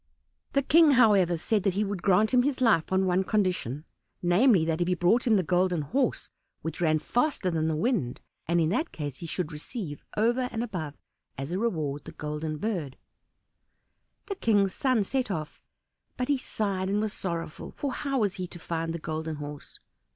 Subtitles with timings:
[0.53, 3.85] The King, however, said that he would grant him his life on one condition
[4.23, 6.31] namely, if he brought him the Golden Horse
[6.63, 10.63] which ran faster than the wind; and in that case he should receive, over and
[10.63, 10.97] above,
[11.37, 12.97] as a reward, the Golden Bird.
[14.25, 15.61] The King's son set off,
[16.17, 19.79] but he sighed and was sorrowful, for how was he to find the Golden Horse?